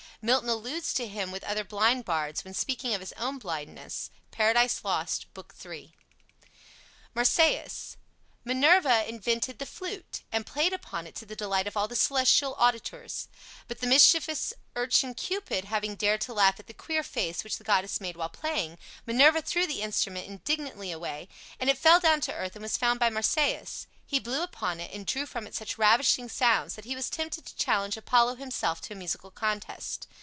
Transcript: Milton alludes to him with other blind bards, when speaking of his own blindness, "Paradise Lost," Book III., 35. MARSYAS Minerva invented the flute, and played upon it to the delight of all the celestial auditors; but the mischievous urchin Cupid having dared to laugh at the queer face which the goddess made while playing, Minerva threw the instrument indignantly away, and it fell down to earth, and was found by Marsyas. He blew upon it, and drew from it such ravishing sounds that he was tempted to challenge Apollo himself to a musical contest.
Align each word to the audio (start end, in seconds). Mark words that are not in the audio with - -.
Milton 0.23 0.49
alludes 0.49 0.93
to 0.93 1.07
him 1.07 1.31
with 1.31 1.43
other 1.45 1.63
blind 1.63 2.05
bards, 2.05 2.43
when 2.43 2.53
speaking 2.53 2.93
of 2.93 3.01
his 3.01 3.11
own 3.13 3.39
blindness, 3.39 4.11
"Paradise 4.29 4.83
Lost," 4.83 5.25
Book 5.33 5.51
III., 5.65 5.95
35. 7.15 7.15
MARSYAS 7.15 7.97
Minerva 8.45 9.09
invented 9.09 9.57
the 9.57 9.65
flute, 9.65 10.21
and 10.31 10.45
played 10.45 10.73
upon 10.73 11.07
it 11.07 11.15
to 11.15 11.25
the 11.25 11.35
delight 11.35 11.65
of 11.65 11.75
all 11.75 11.87
the 11.87 11.95
celestial 11.95 12.53
auditors; 12.59 13.29
but 13.67 13.79
the 13.79 13.87
mischievous 13.87 14.53
urchin 14.75 15.15
Cupid 15.15 15.65
having 15.65 15.95
dared 15.95 16.21
to 16.21 16.33
laugh 16.35 16.59
at 16.59 16.67
the 16.67 16.73
queer 16.75 17.01
face 17.01 17.43
which 17.43 17.57
the 17.57 17.63
goddess 17.63 17.99
made 17.99 18.15
while 18.15 18.29
playing, 18.29 18.77
Minerva 19.07 19.41
threw 19.41 19.65
the 19.65 19.81
instrument 19.81 20.27
indignantly 20.27 20.91
away, 20.91 21.29
and 21.59 21.67
it 21.67 21.79
fell 21.79 21.99
down 21.99 22.21
to 22.21 22.33
earth, 22.33 22.55
and 22.55 22.61
was 22.61 22.77
found 22.77 22.99
by 22.99 23.09
Marsyas. 23.09 23.87
He 24.05 24.19
blew 24.19 24.43
upon 24.43 24.81
it, 24.81 24.91
and 24.93 25.05
drew 25.07 25.25
from 25.25 25.47
it 25.47 25.55
such 25.55 25.77
ravishing 25.77 26.27
sounds 26.27 26.75
that 26.75 26.83
he 26.83 26.95
was 26.97 27.09
tempted 27.09 27.45
to 27.45 27.55
challenge 27.55 27.95
Apollo 27.95 28.35
himself 28.35 28.81
to 28.81 28.91
a 28.93 28.97
musical 28.97 29.31
contest. 29.31 30.05